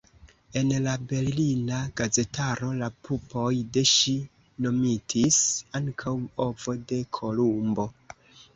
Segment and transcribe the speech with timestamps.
[0.59, 4.15] En la berlina gazetaro la pupoj de ŝi
[4.67, 5.39] nomitis
[5.83, 6.17] ankaŭ
[6.51, 7.91] "ovo de Kolumbo".